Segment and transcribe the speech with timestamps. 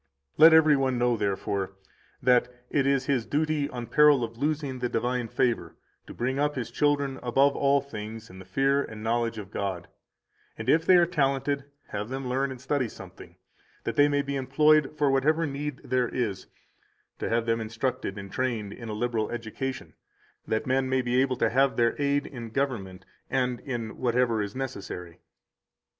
[0.35, 1.73] Let every one know, therefore,
[2.23, 5.75] that it is his duty, on peril of losing the divine favor,
[6.07, 9.87] to bring up his children above all things in the fear and knowledge of God,
[10.57, 13.35] and if they are talented, have them learn and study something,
[13.83, 16.47] 174 that they may be employed for whatever need there is
[17.19, 19.93] [to have them instructed and trained in a liberal education,
[20.47, 24.55] that men may be able to have their aid in government and in whatever is
[24.55, 25.19] necessary].